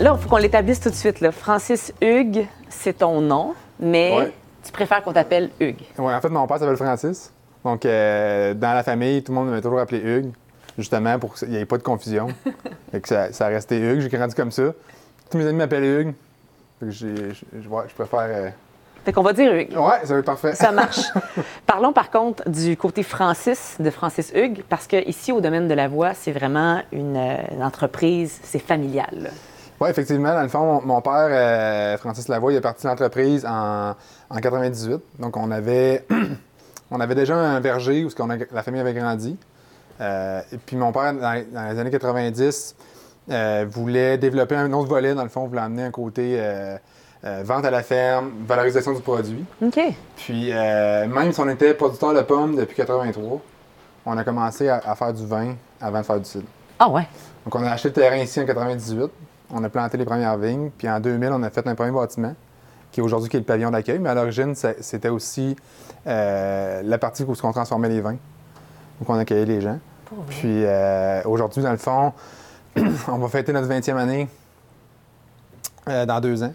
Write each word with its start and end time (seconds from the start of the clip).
Là, 0.00 0.14
il 0.16 0.22
faut 0.22 0.28
qu'on 0.28 0.36
l'établisse 0.38 0.80
tout 0.80 0.88
de 0.90 0.94
suite. 0.94 1.20
Là. 1.20 1.30
Francis 1.30 1.92
Hugues, 2.00 2.46
c'est 2.68 2.98
ton 2.98 3.20
nom, 3.20 3.54
mais 3.78 4.16
Ouais. 4.16 4.32
tu 4.64 4.72
préfères 4.72 5.02
qu'on 5.02 5.12
t'appelle 5.12 5.50
Hugues. 5.60 5.82
Ouais, 5.98 6.14
en 6.14 6.20
fait, 6.20 6.28
mon 6.30 6.46
père 6.46 6.58
s'appelle 6.58 6.76
Francis. 6.76 7.32
Donc, 7.64 7.84
euh, 7.84 8.54
dans 8.54 8.72
la 8.72 8.82
famille, 8.82 9.22
tout 9.22 9.32
le 9.32 9.38
monde 9.38 9.50
m'a 9.50 9.60
toujours 9.60 9.80
appelé 9.80 10.00
Hugues, 10.00 10.32
justement 10.78 11.18
pour 11.18 11.34
qu'il 11.34 11.50
n'y 11.50 11.56
ait 11.58 11.66
pas 11.66 11.76
de 11.76 11.82
confusion. 11.82 12.28
fait 12.92 13.00
que 13.00 13.08
ça, 13.08 13.30
ça 13.32 13.46
a 13.46 13.48
resté 13.48 13.78
Hugues. 13.78 14.00
J'ai 14.00 14.08
grandi 14.08 14.34
comme 14.34 14.50
ça. 14.50 14.62
Tous 15.30 15.36
mes 15.36 15.46
amis 15.46 15.58
m'appellent 15.58 15.84
Hugues. 15.84 16.14
Fait 16.80 16.86
que 16.86 16.92
j'ai- 16.92 17.34
je, 17.34 17.68
ouais, 17.68 17.82
préfère. 17.94 18.20
euh, 18.20 18.48
Fait 19.04 19.12
qu'on 19.12 19.22
va 19.22 19.34
dire 19.34 19.52
Hugues. 19.54 19.76
Ouais, 19.76 19.98
ça 20.04 20.14
va 20.14 20.20
être 20.20 20.24
parfait. 20.24 20.54
Ça 20.54 20.72
marche. 20.72 21.00
Parlons 21.66 21.92
par 21.92 22.10
contre 22.10 22.48
du 22.48 22.74
côté 22.78 23.02
Francis, 23.02 23.76
de 23.78 23.90
Francis 23.90 24.32
Hugues, 24.34 24.62
parce 24.70 24.86
que 24.86 25.06
ici, 25.06 25.30
au 25.30 25.42
domaine 25.42 25.68
de 25.68 25.74
la 25.74 25.88
voix, 25.88 26.14
c'est 26.14 26.32
vraiment 26.32 26.80
une, 26.90 27.16
euh, 27.18 27.36
une 27.52 27.62
entreprise, 27.62 28.40
c'est 28.42 28.58
familial. 28.58 29.30
Oui, 29.80 29.88
effectivement. 29.88 30.34
Dans 30.34 30.42
le 30.42 30.48
fond, 30.48 30.64
mon, 30.64 30.82
mon 30.82 31.00
père, 31.00 31.28
euh, 31.30 31.96
Francis 31.98 32.28
Lavoie, 32.28 32.52
il 32.52 32.56
est 32.56 32.60
parti 32.60 32.82
de 32.84 32.88
l'entreprise 32.88 33.46
en, 33.46 33.94
en 34.28 34.36
98. 34.36 35.00
Donc, 35.18 35.36
on 35.36 35.50
avait, 35.50 36.04
on 36.90 37.00
avait 37.00 37.14
déjà 37.14 37.36
un 37.36 37.60
verger 37.60 38.04
où 38.04 38.08
a- 38.08 38.36
la 38.52 38.62
famille 38.62 38.80
avait 38.80 38.92
grandi. 38.94 39.38
Euh, 40.00 40.40
et 40.52 40.58
puis, 40.58 40.76
mon 40.76 40.92
père, 40.92 41.14
dans, 41.14 41.44
dans 41.52 41.70
les 41.72 41.78
années 41.78 41.90
90, 41.90 42.74
euh, 43.30 43.66
voulait 43.70 44.18
développer 44.18 44.54
un 44.56 44.72
autre 44.72 44.88
volet. 44.88 45.14
Dans 45.14 45.22
le 45.22 45.28
fond, 45.30 45.46
voulait 45.46 45.62
amener 45.62 45.84
un 45.84 45.90
côté 45.90 46.38
vente 47.22 47.64
à 47.64 47.70
la 47.70 47.82
ferme, 47.82 48.30
valorisation 48.46 48.92
du 48.92 49.00
produit. 49.02 49.44
OK. 49.62 49.78
Puis, 50.16 50.50
même 50.52 51.32
si 51.32 51.40
on 51.40 51.48
était 51.48 51.72
producteur 51.74 52.12
de 52.14 52.20
pommes 52.22 52.56
depuis 52.56 52.76
83, 52.76 53.40
on 54.06 54.16
a 54.18 54.24
commencé 54.24 54.68
à, 54.68 54.80
à 54.84 54.94
faire 54.94 55.12
du 55.12 55.26
vin 55.26 55.54
avant 55.80 56.00
de 56.00 56.04
faire 56.06 56.18
du 56.18 56.24
cidre. 56.24 56.46
Ah 56.78 56.88
ouais. 56.88 57.06
Donc, 57.44 57.54
on 57.54 57.62
a 57.62 57.70
acheté 57.70 57.88
le 57.88 57.94
terrain 57.94 58.16
ici 58.16 58.40
en 58.40 58.46
98. 58.46 59.10
On 59.52 59.64
a 59.64 59.68
planté 59.68 59.96
les 59.96 60.04
premières 60.04 60.38
vignes. 60.38 60.70
Puis 60.76 60.88
en 60.88 61.00
2000, 61.00 61.30
on 61.32 61.42
a 61.42 61.50
fait 61.50 61.66
un 61.66 61.74
premier 61.74 61.92
bâtiment, 61.92 62.34
qui 62.92 63.00
est 63.00 63.02
aujourd'hui 63.02 63.28
qui 63.28 63.36
est 63.36 63.40
le 63.40 63.46
pavillon 63.46 63.70
d'accueil. 63.70 63.98
Mais 63.98 64.10
à 64.10 64.14
l'origine, 64.14 64.54
c'était 64.54 65.08
aussi 65.08 65.56
euh, 66.06 66.82
la 66.84 66.98
partie 66.98 67.24
où 67.24 67.32
on 67.42 67.52
transformait 67.52 67.88
les 67.88 68.00
vins. 68.00 68.16
Donc, 68.98 69.08
on 69.08 69.14
accueillait 69.14 69.46
les 69.46 69.60
gens. 69.60 69.78
Pour. 70.04 70.24
Puis 70.24 70.64
euh, 70.64 71.22
aujourd'hui, 71.24 71.62
dans 71.62 71.72
le 71.72 71.76
fond, 71.76 72.12
on 73.08 73.18
va 73.18 73.28
fêter 73.28 73.52
notre 73.52 73.68
20e 73.68 73.96
année 73.96 74.28
euh, 75.88 76.06
dans 76.06 76.20
deux 76.20 76.42
ans. 76.42 76.52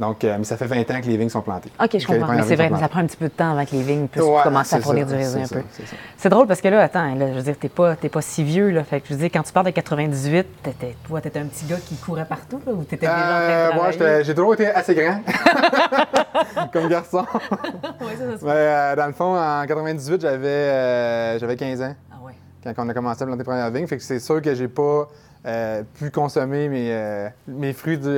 Donc, 0.00 0.22
euh, 0.22 0.36
mais 0.38 0.44
ça 0.44 0.56
fait 0.56 0.66
20 0.66 0.88
ans 0.92 1.00
que 1.00 1.06
les 1.06 1.16
vignes 1.16 1.28
sont 1.28 1.40
plantées. 1.42 1.72
OK, 1.82 1.98
je 1.98 2.06
comprends. 2.06 2.32
Mais 2.32 2.42
c'est 2.42 2.54
vrai, 2.54 2.70
mais 2.70 2.78
ça 2.78 2.88
prend 2.88 3.00
un 3.00 3.06
petit 3.06 3.16
peu 3.16 3.24
de 3.24 3.32
temps 3.32 3.50
avant 3.50 3.64
que 3.64 3.72
les 3.72 3.82
vignes 3.82 4.06
puissent 4.06 4.22
Ouais, 4.24 4.42
commencer 4.44 4.76
à 4.76 4.80
fournir 4.80 5.06
ça, 5.08 5.12
du 5.12 5.18
raisin 5.18 5.40
un 5.40 5.46
ça, 5.46 5.56
peu. 5.56 5.62
c'est 6.16 6.28
drôle 6.28 6.46
parce 6.46 6.60
que 6.60 6.68
là, 6.68 6.82
attends, 6.82 7.14
là, 7.16 7.26
je 7.28 7.32
veux 7.32 7.42
dire, 7.42 7.56
t'es 7.58 7.68
pas, 7.68 7.96
t'es 7.96 8.08
pas 8.08 8.22
si 8.22 8.44
vieux, 8.44 8.70
là. 8.70 8.84
Fait 8.84 9.00
que 9.00 9.08
je 9.08 9.14
veux 9.14 9.18
dire, 9.18 9.30
quand 9.32 9.42
tu 9.42 9.52
parles 9.52 9.66
de 9.66 9.70
98, 9.72 10.46
t'étais, 10.62 10.94
toi, 11.06 11.20
t'étais 11.20 11.40
un 11.40 11.46
petit 11.46 11.64
gars 11.66 11.78
qui 11.84 11.96
courait 11.96 12.26
partout, 12.26 12.60
là, 12.64 12.72
ou 12.72 12.84
t'étais 12.84 13.06
déjà 13.06 13.12
en 13.12 13.18
train 13.18 13.48
de 13.48 13.80
Euh, 13.88 13.90
j'étais- 13.92 14.24
j'ai 14.24 14.34
toujours 14.36 14.54
été 14.54 14.66
assez 14.68 14.94
grand 14.94 15.20
comme 16.72 16.88
garçon. 16.88 17.24
Ouais, 18.00 18.14
ça, 18.16 18.30
ça 18.32 18.38
se- 18.38 18.44
Mais, 18.44 18.50
euh, 18.52 18.96
dans 18.96 19.06
le 19.06 19.12
fond, 19.12 19.36
en 19.36 19.66
98, 19.66 20.20
j'avais 20.20 20.46
euh, 20.48 21.38
j'avais 21.38 21.56
15 21.56 21.82
ans 21.82 21.94
Ah 22.12 22.16
ouais. 22.24 22.32
quand 22.64 22.84
on 22.84 22.88
a 22.88 22.94
commencé 22.94 23.22
à 23.22 23.26
planter 23.26 23.38
les 23.38 23.44
premières 23.44 23.70
vignes. 23.70 23.86
Fait 23.86 23.96
que 23.96 24.02
c'est 24.02 24.20
sûr 24.20 24.40
que 24.42 24.54
j'ai 24.54 24.68
pas 24.68 25.08
pu 25.98 26.10
consommer 26.10 26.68
mes, 26.68 27.28
mes 27.46 27.72
fruits 27.72 27.98
du, 27.98 28.08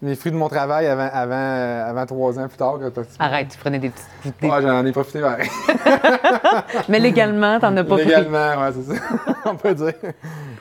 mes 0.00 0.14
fruits 0.14 0.30
de 0.32 0.36
mon 0.36 0.48
travail 0.48 0.86
avant, 0.86 1.08
avant, 1.12 1.34
euh, 1.34 1.90
avant 1.90 2.06
trois 2.06 2.38
ans 2.38 2.46
plus 2.48 2.56
tard. 2.56 2.78
que- 2.78 3.00
Arrête, 3.18 3.48
tu 3.48 3.58
prenais 3.58 3.78
des 3.78 3.90
petites. 3.90 4.42
Ouais, 4.42 4.62
j'en 4.62 4.84
ai 4.86 4.92
profité. 4.92 5.20
Mais 6.88 6.98
légalement, 7.00 7.58
t'en 7.58 7.76
as 7.76 7.84
pas 7.84 7.96
pris. 7.96 8.04
Légalement, 8.04 8.62
ouais, 8.62 8.72
c'est 8.74 8.94
ça. 8.94 9.02
on 9.46 9.56
peut 9.56 9.74
dire. 9.74 9.92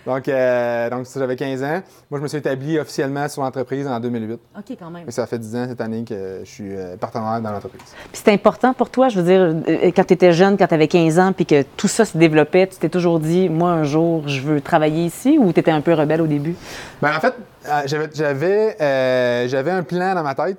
Donc, 0.06 0.28
euh, 0.28 0.90
donc 0.90 1.06
j'avais 1.14 1.36
15 1.36 1.64
ans. 1.64 1.82
Moi, 2.10 2.20
je 2.20 2.24
me 2.24 2.28
suis 2.28 2.38
établi 2.38 2.80
officiellement 2.80 3.28
sur 3.28 3.42
l'entreprise 3.42 3.88
en 3.88 4.00
2008. 4.00 4.34
OK, 4.34 4.78
quand 4.80 4.90
même. 4.90 5.08
Et 5.08 5.12
ça 5.12 5.26
fait 5.26 5.40
10 5.40 5.56
ans 5.56 5.66
cette 5.70 5.82
année 5.82 6.04
que 6.04 6.42
je 6.44 6.50
suis 6.50 6.76
euh, 6.76 6.96
partenaire 6.98 7.42
dans 7.42 7.52
l'entreprise. 7.52 7.82
Puis 7.82 8.18
c'était 8.18 8.32
important 8.34 8.74
pour 8.74 8.90
toi, 8.90 9.10
je 9.10 9.20
veux 9.20 9.26
dire, 9.26 9.42
euh, 9.42 9.92
quand 9.96 10.04
tu 10.06 10.14
étais 10.14 10.32
jeune, 10.32 10.58
quand 10.58 10.68
tu 10.68 10.74
avais 10.74 10.88
15 10.88 11.20
ans, 11.20 11.34
puis 11.34 11.46
que 11.46 11.64
tout 11.76 11.88
ça 11.88 12.06
se 12.06 12.18
développait, 12.18 12.68
tu 12.68 12.78
t'es 12.78 12.90
toujours 12.90 13.20
dit, 13.20 13.50
moi, 13.50 13.72
un 13.72 13.84
jour, 13.84 14.28
je 14.28 14.42
veux 14.42 14.62
travailler 14.62 15.06
ici, 15.06 15.38
ou 15.40 15.52
tu 15.54 15.60
étais 15.60 15.72
un 15.72 15.82
peu 15.82 15.94
rebelle 15.94 16.22
au 16.22 16.28
début? 16.28 16.56
Ben, 17.02 17.16
en 17.16 17.20
fait, 17.20 17.34
euh, 17.68 17.82
j'avais, 17.86 18.10
j'avais, 18.14 18.82
euh, 18.82 19.48
j'avais 19.48 19.72
un 19.72 19.84
plan 19.84 20.16
dans 20.16 20.24
ma 20.24 20.36
tête 20.36 20.58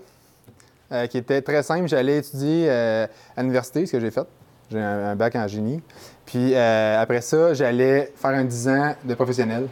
euh, 0.92 1.06
qui 1.06 1.18
était 1.18 1.42
très 1.42 1.62
simple. 1.62 1.88
J'allais 1.88 2.18
étudier 2.18 2.66
euh, 2.68 3.06
à 3.36 3.42
l'université, 3.42 3.86
ce 3.86 3.92
que 3.92 4.00
j'ai 4.00 4.10
fait. 4.10 4.26
J'ai 4.70 4.80
un, 4.80 5.10
un 5.10 5.16
bac 5.16 5.34
en 5.36 5.46
génie. 5.48 5.82
Puis 6.28 6.52
euh, 6.54 7.00
après 7.00 7.22
ça, 7.22 7.54
j'allais 7.54 8.12
faire 8.14 8.30
un 8.32 8.44
10 8.44 8.68
ans 8.68 8.94
de 9.02 9.14
professionnel. 9.14 9.66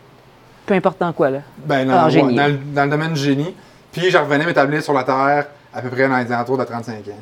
Peu 0.64 0.72
importe 0.72 0.98
dans 0.98 1.12
quoi, 1.12 1.28
là. 1.28 1.40
Ben, 1.66 1.86
dans, 1.86 2.08
génie. 2.08 2.34
le, 2.34 2.56
dans 2.74 2.84
le 2.84 2.90
domaine 2.90 3.12
du 3.12 3.20
génie. 3.20 3.54
Puis 3.92 4.10
je 4.10 4.16
revenais 4.16 4.46
m'établir 4.46 4.82
sur 4.82 4.94
la 4.94 5.04
Terre 5.04 5.48
à 5.74 5.82
peu 5.82 5.90
près 5.90 6.08
dans 6.08 6.16
les 6.16 6.32
alentours 6.32 6.56
de 6.56 6.64
35 6.64 6.94
ans. 7.08 7.12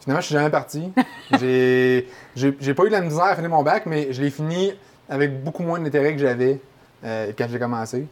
Finalement, 0.00 0.20
je 0.20 0.26
suis 0.26 0.34
jamais 0.34 0.50
parti. 0.50 0.92
j'ai, 1.40 2.08
j'ai, 2.34 2.74
pas 2.74 2.82
eu 2.84 2.88
de 2.88 2.92
la 2.92 3.00
misère 3.00 3.24
à 3.24 3.36
finir 3.36 3.50
mon 3.50 3.62
bac, 3.62 3.84
mais 3.86 4.12
je 4.12 4.20
l'ai 4.22 4.30
fini 4.30 4.72
avec 5.08 5.42
beaucoup 5.44 5.62
moins 5.62 5.78
d'intérêt 5.78 6.12
que 6.12 6.18
j'avais 6.18 6.58
euh, 7.04 7.30
quand 7.38 7.46
j'ai 7.48 7.58
commencé. 7.60 8.06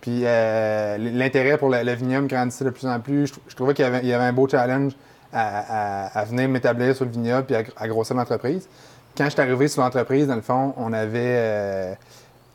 Puis 0.00 0.22
euh, 0.24 0.96
l'intérêt 0.98 1.58
pour 1.58 1.68
le, 1.70 1.82
le 1.82 1.92
vignoble 1.92 2.26
grandissait 2.26 2.64
de 2.64 2.70
plus 2.70 2.86
en 2.88 2.98
plus. 2.98 3.28
Je, 3.28 3.32
trou- 3.32 3.42
je 3.48 3.54
trouvais 3.54 3.72
qu'il 3.74 3.84
y 3.84 3.88
avait, 3.88 4.00
il 4.00 4.08
y 4.08 4.12
avait 4.12 4.24
un 4.24 4.32
beau 4.32 4.48
challenge 4.48 4.92
à, 5.32 6.06
à- 6.06 6.18
à 6.18 6.24
venir 6.24 6.48
m'établir 6.48 6.94
sur 6.96 7.04
le 7.04 7.10
vignoble 7.12 7.46
puis 7.46 7.56
à, 7.56 7.62
à 7.76 7.88
grossir 7.88 8.16
l'entreprise. 8.16 8.68
Quand 9.16 9.24
je 9.26 9.30
suis 9.30 9.40
arrivé 9.40 9.68
sur 9.68 9.82
l'entreprise, 9.82 10.26
dans 10.26 10.34
le 10.34 10.40
fond, 10.42 10.74
on 10.76 10.92
avait... 10.92 11.18
euh, 11.36 11.94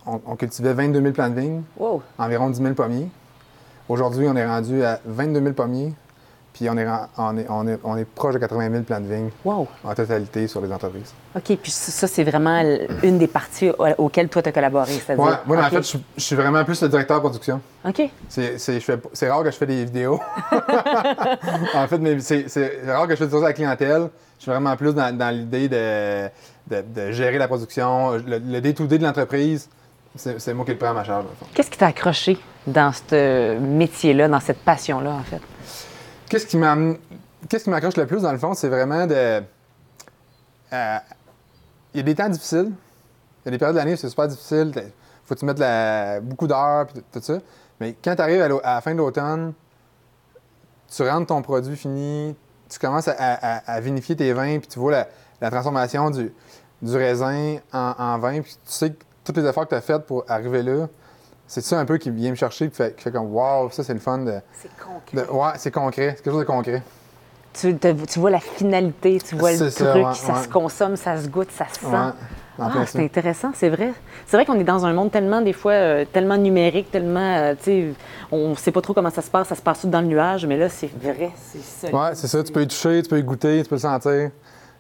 on, 0.05 0.19
on 0.25 0.35
cultivait 0.35 0.73
22 0.73 1.01
000 1.01 1.13
plants 1.13 1.29
de 1.29 1.39
vignes 1.39 1.61
Wow! 1.77 2.01
environ 2.17 2.49
10 2.49 2.61
000 2.61 2.73
pommiers. 2.73 3.07
Aujourd'hui, 3.87 4.27
on 4.27 4.35
est 4.35 4.45
rendu 4.45 4.83
à 4.83 4.99
22 5.05 5.39
000 5.41 5.53
pommiers, 5.53 5.93
puis 6.53 6.69
on 6.69 6.77
est, 6.77 6.85
on 7.17 7.37
est, 7.37 7.45
on 7.49 7.67
est, 7.67 7.79
on 7.83 7.97
est 7.97 8.05
proche 8.05 8.33
de 8.33 8.39
80 8.39 8.71
000 8.71 8.83
plants 8.83 8.99
de 8.99 9.05
vignes 9.07 9.29
Wow! 9.45 9.67
en 9.83 9.93
totalité 9.93 10.47
sur 10.47 10.59
les 10.61 10.71
entreprises. 10.73 11.13
OK, 11.35 11.57
puis 11.61 11.71
ça, 11.71 12.07
c'est 12.07 12.23
vraiment 12.23 12.59
une 13.03 13.17
des 13.17 13.27
parties 13.27 13.69
au- 13.69 13.85
auxquelles 13.97 14.27
toi, 14.29 14.41
tu 14.41 14.49
as 14.49 14.51
collaboré. 14.51 14.93
Ouais, 15.09 15.15
moi, 15.45 15.57
en 15.57 15.69
fait, 15.69 15.77
je, 15.77 15.81
suis- 15.81 16.03
je 16.17 16.21
suis 16.23 16.35
vraiment 16.35 16.63
plus 16.65 16.81
le 16.81 16.89
directeur 16.89 17.17
de 17.17 17.21
production. 17.21 17.61
OK. 17.87 18.01
C'est, 18.27 18.57
rare 19.29 19.43
que 19.43 19.51
je 19.51 19.55
fais 19.57 19.65
des 19.67 19.85
vidéos. 19.85 20.19
en 21.75 21.87
fait, 21.87 21.97
mais 21.99 22.19
c'est, 22.19 22.45
rare 22.87 23.05
que 23.07 23.11
je 23.13 23.17
fais 23.17 23.25
des 23.25 23.31
choses 23.31 23.43
à 23.43 23.47
la 23.47 23.53
clientèle. 23.53 24.09
Je 24.37 24.43
suis 24.43 24.51
vraiment 24.51 24.75
plus 24.75 24.93
dans, 24.93 25.15
dans 25.15 25.29
l'idée 25.35 25.67
de, 25.69 26.27
de- 26.69 26.81
de 26.95 27.11
gérer 27.11 27.37
la 27.37 27.47
production. 27.47 28.13
Le, 28.25 28.59
day-to-day 28.61 28.97
de 28.97 29.03
l'entreprise, 29.03 29.69
c'est, 30.15 30.53
moi 30.53 30.65
qui 30.65 30.71
le 30.71 30.77
prends 30.77 30.89
à 30.91 30.93
ma 30.93 31.03
charge. 31.03 31.25
Qu'est-ce 31.53 31.69
qui 31.69 31.77
t'a 31.77 31.87
accroché 31.87 32.37
dans 32.65 32.91
ce 32.91 33.57
métier-là, 33.59 34.27
dans 34.27 34.39
cette 34.39 34.59
passion-là, 34.59 35.11
en 35.11 35.23
fait? 35.23 35.41
Qu'est-ce 36.29 36.45
qui 36.45 36.57
m'accroche 36.57 37.97
le 37.97 38.05
plus, 38.05 38.21
dans 38.21 38.31
le 38.31 38.37
fond, 38.37 38.53
c'est 38.53 38.69
vraiment 38.69 39.07
de. 39.07 39.43
euh, 40.73 40.97
Il 41.93 41.97
y 41.97 41.99
a 41.99 42.03
des 42.03 42.15
temps 42.15 42.29
difficiles. 42.29 42.71
Il 43.41 43.45
y 43.45 43.47
a 43.49 43.51
des 43.51 43.57
périodes 43.57 43.75
de 43.75 43.79
l'année 43.79 43.93
où 43.93 43.97
c'est 43.97 44.09
super 44.09 44.27
difficile. 44.27 44.71
Il 44.75 44.91
faut 45.25 45.35
que 45.35 45.39
tu 45.39 45.45
mettes 45.45 46.23
beaucoup 46.23 46.47
d'heures 46.47 46.87
puis 46.87 47.03
tout 47.11 47.21
ça. 47.21 47.39
Mais 47.79 47.95
quand 48.03 48.15
tu 48.15 48.21
arrives 48.21 48.41
à, 48.41 48.47
la 48.47 48.81
fin 48.81 48.93
de 48.93 48.97
l'automne, 48.97 49.53
tu 50.87 51.07
rentres 51.07 51.27
ton 51.27 51.41
produit 51.41 51.75
fini, 51.75 52.35
tu 52.69 52.79
commences 52.79 53.07
à, 53.07 53.79
vinifier 53.81 54.15
tes 54.15 54.33
vins, 54.33 54.59
puis 54.59 54.67
tu 54.67 54.79
vois 54.79 55.07
la, 55.41 55.49
transformation 55.49 56.09
du, 56.11 56.31
raisin 56.83 57.57
en, 57.71 57.93
en 57.97 58.19
vin, 58.19 58.41
puis 58.41 58.53
tu 58.65 58.71
sais 58.71 58.91
que 58.91 59.03
toutes 59.23 59.37
les 59.37 59.45
efforts 59.45 59.65
que 59.65 59.69
tu 59.69 59.75
as 59.75 59.81
faites 59.81 60.05
pour 60.05 60.25
arriver 60.27 60.63
là, 60.63 60.87
c'est 61.51 61.61
ça 61.61 61.79
un 61.79 61.85
peu 61.85 61.97
qui 61.97 62.11
vient 62.11 62.29
me 62.29 62.35
chercher, 62.35 62.69
qui 62.69 62.75
fait, 62.75 62.95
qui 62.95 63.03
fait 63.03 63.11
comme 63.11 63.33
Waouh, 63.33 63.71
ça 63.71 63.83
c'est 63.83 63.93
le 63.95 63.99
fun 63.99 64.19
de. 64.19 64.35
C'est 64.53 64.69
concret. 64.77 65.25
de- 65.27 65.31
ouais, 65.33 65.51
c'est 65.57 65.71
concret, 65.71 66.13
c'est 66.15 66.23
quelque 66.23 66.31
chose 66.33 66.41
de 66.41 66.45
concret. 66.45 66.83
Tu, 67.51 67.75
te- 67.75 68.05
tu 68.05 68.19
vois 68.19 68.29
la 68.29 68.39
finalité, 68.39 69.19
tu 69.19 69.35
vois 69.35 69.51
le 69.51 69.69
ça, 69.71 69.85
truc, 69.91 70.05
ouais, 70.05 70.13
ça 70.13 70.33
ouais. 70.33 70.43
se 70.43 70.47
consomme, 70.47 70.95
ça 70.95 71.17
se 71.19 71.27
goûte, 71.27 71.49
ça 71.51 71.65
se 71.67 71.79
sent. 71.79 71.85
Ouais, 71.87 72.11
Ah, 72.61 72.85
c'est 72.85 73.03
intéressant, 73.03 73.51
c'est 73.55 73.69
vrai. 73.69 73.91
C'est 74.27 74.37
vrai 74.37 74.45
qu'on 74.45 74.59
est 74.59 74.63
dans 74.65 74.85
un 74.85 74.93
monde 74.93 75.11
tellement, 75.11 75.41
des 75.41 75.53
fois, 75.53 75.71
euh, 75.71 76.05
tellement 76.05 76.37
numérique, 76.37 76.91
tellement, 76.91 77.35
euh, 77.37 77.55
tu 77.55 77.63
sais, 77.63 77.87
on 78.31 78.49
ne 78.49 78.55
sait 78.55 78.71
pas 78.71 78.81
trop 78.81 78.93
comment 78.93 79.09
ça 79.09 79.21
se 79.23 79.31
passe, 79.31 79.47
ça 79.47 79.55
se 79.55 79.61
passe 79.61 79.81
tout 79.81 79.87
dans 79.87 80.01
le 80.01 80.07
nuage, 80.07 80.45
mais 80.45 80.57
là, 80.57 80.69
c'est 80.69 80.91
vrai, 81.01 81.31
c'est 81.51 81.87
ça. 81.87 81.87
Ouais, 81.95 82.11
c'est 82.13 82.27
ça. 82.27 82.43
Tu 82.43 82.51
peux 82.51 82.61
y 82.61 82.67
toucher, 82.67 83.01
tu 83.01 83.09
peux 83.09 83.17
y 83.17 83.23
goûter, 83.23 83.63
tu 83.63 83.69
peux 83.69 83.75
le 83.75 83.79
sentir. 83.81 84.29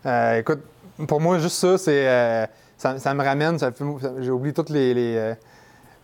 Euh, 0.05 0.37
écoute, 0.37 0.59
pour 1.07 1.19
moi, 1.21 1.39
juste 1.39 1.55
ça, 1.55 1.77
c'est. 1.77 2.47
ça, 2.77 2.99
ça 2.99 3.13
me 3.13 3.23
ramène. 3.23 3.57
ça 3.57 3.71
fait- 3.71 3.83
ça- 4.01 4.11
J'ai 4.19 4.29
oublié 4.31 4.53
toutes 4.53 4.69
les, 4.69 4.93
les, 4.93 5.33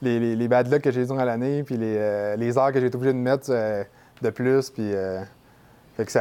les, 0.06 0.36
les- 0.36 0.48
bad 0.48 0.72
luck 0.72 0.82
que 0.82 0.92
j'ai 0.92 1.06
durant 1.06 1.24
l'année, 1.24 1.64
puis 1.64 1.78
les, 1.78 1.96
euh, 1.98 2.36
les 2.36 2.58
heures 2.58 2.72
que 2.72 2.80
j'ai 2.80 2.88
été 2.88 2.96
obligé 2.96 3.14
de 3.14 3.18
mettre 3.18 3.48
euh, 3.50 3.84
de 4.22 4.30
plus. 4.30 4.70
Puis. 4.70 4.92
euh, 4.94 5.22
fait 5.98 6.06
que 6.06 6.12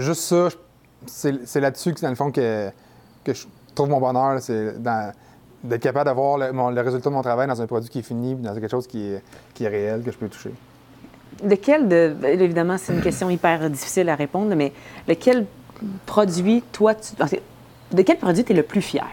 juste 0.00 0.22
ça, 0.22 0.48
c'est 1.06 1.60
là-dessus 1.60 1.92
que, 1.94 2.00
dans 2.00 2.08
le 2.08 2.14
fond, 2.14 2.30
que, 2.30 2.70
que 3.24 3.34
je 3.34 3.46
trouve 3.74 3.90
mon 3.90 4.00
bonheur. 4.00 4.40
C'est 4.40 4.74
d'être 4.82 5.82
capable 5.82 6.06
d'avoir 6.06 6.38
le, 6.38 6.80
résultat 6.80 7.10
de 7.10 7.14
mon 7.14 7.22
travail 7.22 7.46
dans 7.46 7.60
un 7.60 7.66
produit 7.66 7.90
qui 7.90 7.98
est 7.98 8.02
fini, 8.02 8.34
dans 8.36 8.54
quelque 8.54 8.70
chose 8.70 8.86
qui 8.86 9.06
est, 9.12 9.22
qui 9.54 9.64
est 9.64 9.68
réel, 9.68 10.02
que 10.02 10.10
je 10.10 10.16
peux 10.16 10.28
toucher. 10.28 10.52
Lequel, 11.44 11.88
de, 11.88 12.16
évidemment, 12.24 12.78
c'est 12.78 12.94
une 12.94 13.02
question 13.02 13.28
hyper 13.28 13.68
difficile 13.68 14.08
à 14.08 14.14
répondre, 14.14 14.54
mais 14.56 14.72
lequel 15.06 15.46
produit, 16.06 16.64
toi, 16.72 16.94
tu, 16.94 17.14
de 17.92 18.02
quel 18.02 18.16
produit 18.16 18.44
tu 18.44 18.52
es 18.52 18.56
le 18.56 18.62
plus 18.62 18.80
fier? 18.82 19.06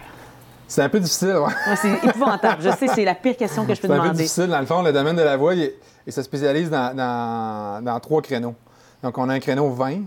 C'est 0.68 0.82
un 0.82 0.88
peu 0.88 0.98
difficile, 1.00 1.36
ouais. 1.36 1.76
C'est 1.76 2.04
épouvantable. 2.08 2.62
Je 2.62 2.70
sais, 2.70 2.88
c'est 2.88 3.04
la 3.04 3.14
pire 3.14 3.36
question 3.36 3.64
que 3.64 3.74
je 3.74 3.80
peux 3.80 3.86
C'est 3.88 3.92
un 3.94 3.96
peu 3.98 4.02
demander. 4.02 4.18
difficile. 4.22 4.46
Dans 4.48 4.60
le 4.60 4.66
fond, 4.66 4.82
le 4.82 4.92
domaine 4.92 5.16
de 5.16 5.22
la 5.22 5.36
voix, 5.36 5.54
il 5.54 5.72
se 6.12 6.22
spécialise 6.22 6.68
dans, 6.70 6.94
dans- 6.96 7.84
dans 7.84 8.00
trois 8.00 8.20
créneaux. 8.22 8.54
Donc, 9.02 9.16
on 9.18 9.28
a 9.28 9.34
un 9.34 9.38
créneau 9.40 9.70
vin. 9.70 10.00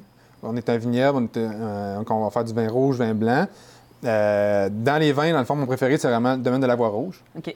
On 0.43 0.55
est 0.55 0.69
un 0.69 0.77
vignoble, 0.77 1.17
on, 1.19 1.23
est 1.23 1.37
un- 1.45 1.97
donc 1.97 2.11
on 2.11 2.23
va 2.23 2.29
faire 2.29 2.43
du 2.43 2.53
vin 2.53 2.69
rouge, 2.69 2.97
vin 2.97 3.13
blanc. 3.13 3.45
Euh, 4.05 4.69
dans 4.71 4.97
les 4.97 5.11
vins, 5.11 5.31
dans 5.33 5.39
le 5.39 5.45
fond, 5.45 5.55
mon 5.55 5.65
préféré, 5.65 5.97
c'est 5.97 6.07
vraiment 6.09 6.31
le 6.33 6.37
domaine 6.39 6.61
de 6.61 6.65
la 6.67 6.75
voie 6.75 6.87
rouge. 6.89 7.21
OK. 7.37 7.53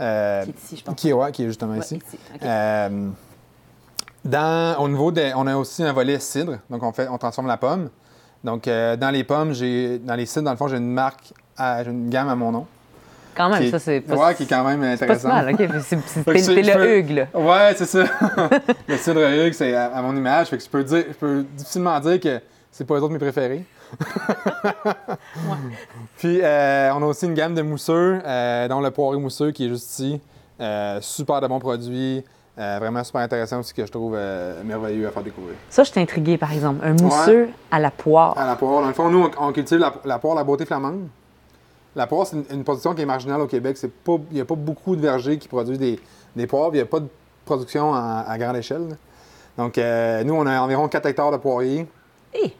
Euh, 0.00 0.44
Qui 0.44 0.50
est 0.50 0.54
ici, 0.64 0.76
je 0.78 0.84
pense. 0.84 0.94
qui 0.96 1.08
est, 1.08 1.12
ouais, 1.12 1.32
qui 1.32 1.44
est 1.44 1.46
justement 1.46 1.72
Ouais, 1.74 1.78
ici. 1.78 1.96
ici. 1.96 2.18
OK. 2.34 2.42
Euh, 2.42 3.08
dans, 4.24 4.76
au 4.80 4.88
niveau 4.88 5.12
des, 5.12 5.32
on 5.36 5.46
a 5.46 5.56
aussi 5.56 5.82
un 5.84 5.92
volet 5.92 6.18
cidre, 6.18 6.58
donc 6.68 6.82
on 6.82 6.92
fait, 6.92 7.08
on 7.08 7.18
transforme 7.18 7.46
la 7.46 7.56
pomme. 7.56 7.88
Donc 8.42 8.66
euh, 8.68 8.96
dans 8.96 9.10
les 9.10 9.24
pommes, 9.24 9.52
j'ai, 9.52 9.98
dans 10.00 10.14
les 10.16 10.26
cidres, 10.26 10.44
dans 10.44 10.50
le 10.50 10.56
fond, 10.56 10.68
j'ai 10.68 10.76
une 10.76 10.90
marque, 10.92 11.32
à- 11.56 11.84
j'ai 11.84 11.90
une 11.90 12.08
gamme 12.10 12.28
à 12.28 12.34
mon 12.34 12.52
nom. 12.52 12.66
Quand 13.34 13.50
même, 13.50 13.62
qui 13.64 13.70
ça, 13.70 13.78
c'est 13.78 14.00
pas, 14.00 14.14
ouais, 14.16 14.34
qui 14.34 14.44
est 14.44 14.46
quand 14.46 14.64
même 14.64 14.82
intéressant. 14.82 15.28
C'est- 15.82 16.24
T'es 16.24 16.62
le 16.62 16.72
peux- 16.72 16.98
Hugues, 16.98 17.10
là. 17.10 17.26
Ouais, 17.34 17.74
c'est 17.76 17.84
ça. 17.84 18.04
le 18.88 18.96
cidre 18.96 19.20
Hugues, 19.30 19.52
c'est 19.52 19.74
à, 19.74 19.86
à 19.94 20.00
mon 20.00 20.16
image, 20.16 20.48
fait 20.48 20.56
que 20.56 20.64
je 20.64 20.68
peux 20.70 20.82
dire, 20.82 21.04
je 21.08 21.14
peux 21.14 21.44
difficilement 21.54 22.00
dire 22.00 22.18
que 22.18 22.40
c'est 22.70 22.86
pas 22.86 22.94
les 22.96 23.02
autres 23.02 23.12
mes 23.12 23.18
préférés. 23.18 23.64
Puis 26.18 26.40
euh, 26.42 26.90
on 26.94 27.02
a 27.02 27.06
aussi 27.06 27.26
une 27.26 27.34
gamme 27.34 27.54
de 27.54 27.62
mousseux, 27.62 28.20
euh, 28.24 28.68
dont 28.68 28.80
le 28.80 28.90
poiré 28.90 29.18
mousseux 29.18 29.50
qui 29.52 29.66
est 29.66 29.68
juste 29.68 29.90
ici. 29.90 30.20
Euh, 30.60 30.98
super 31.02 31.40
de 31.40 31.46
bons 31.46 31.58
produits. 31.60 32.24
euh, 32.58 32.78
vraiment 32.80 33.04
super 33.04 33.20
intéressant 33.20 33.60
aussi 33.60 33.74
que 33.74 33.84
je 33.84 33.90
trouve 33.92 34.14
euh, 34.16 34.62
merveilleux 34.64 35.06
à 35.06 35.10
faire 35.10 35.22
découvrir. 35.22 35.56
Ça, 35.68 35.84
je 35.84 35.90
suis 35.90 36.00
intriguée, 36.00 36.38
par 36.38 36.52
exemple. 36.52 36.80
Un 36.82 36.94
mousseux 36.94 37.50
à 37.70 37.78
la 37.78 37.90
poire. 37.90 38.36
À 38.38 38.46
la 38.46 38.56
poire, 38.56 38.80
dans 38.80 38.88
le 38.88 38.94
fond, 38.94 39.10
nous, 39.10 39.24
on, 39.38 39.48
on 39.48 39.52
cultive 39.52 39.78
la, 39.78 39.92
la 40.06 40.18
poire, 40.18 40.34
la 40.34 40.42
beauté 40.44 40.64
flamande. 40.64 41.06
La 41.96 42.06
poire, 42.06 42.26
c'est 42.26 42.36
une, 42.36 42.44
une 42.50 42.62
production 42.62 42.94
qui 42.94 43.02
est 43.02 43.06
marginale 43.06 43.40
au 43.40 43.46
Québec. 43.46 43.78
Il 43.82 44.20
n'y 44.32 44.40
a 44.40 44.44
pas 44.44 44.54
beaucoup 44.54 44.94
de 44.96 45.00
vergers 45.00 45.38
qui 45.38 45.48
produisent 45.48 45.78
des, 45.78 45.98
des 46.36 46.46
poires. 46.46 46.68
Il 46.72 46.74
n'y 46.76 46.80
a 46.80 46.86
pas 46.86 47.00
de 47.00 47.08
production 47.46 47.94
à, 47.94 48.24
à 48.28 48.38
grande 48.38 48.56
échelle. 48.56 48.90
là. 48.90 48.96
Donc, 49.56 49.78
euh, 49.78 50.22
nous, 50.22 50.34
on 50.34 50.46
a 50.46 50.60
environ 50.60 50.88
4 50.88 51.06
hectares 51.06 51.32
de 51.32 51.38
poiriers. 51.38 51.86
Hé! 52.34 52.54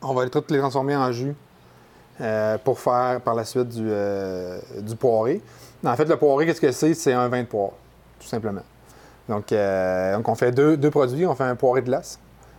On 0.00 0.14
va 0.14 0.26
toutes 0.30 0.50
les 0.50 0.58
transformer 0.58 0.96
en 0.96 1.12
jus 1.12 1.34
euh, 2.22 2.56
pour 2.58 2.80
faire 2.80 3.20
par 3.20 3.34
la 3.34 3.44
suite 3.44 3.68
du, 3.68 3.86
euh, 3.90 4.58
du 4.80 4.96
poiré. 4.96 5.42
En 5.84 5.94
fait, 5.94 6.06
le 6.06 6.16
poiré, 6.16 6.46
qu'est-ce 6.46 6.60
que 6.60 6.72
c'est? 6.72 6.94
C'est 6.94 7.12
un 7.12 7.28
vin 7.28 7.42
de 7.42 7.46
poire, 7.46 7.72
tout 8.18 8.26
simplement. 8.26 8.62
Donc, 9.28 9.52
donc 9.52 10.28
on 10.28 10.34
fait 10.34 10.50
deux, 10.50 10.78
deux 10.78 10.90
produits. 10.90 11.26
On 11.26 11.34
fait 11.34 11.44
un 11.44 11.54
poiré 11.56 11.82
de 11.82 11.86
glace, 11.86 12.18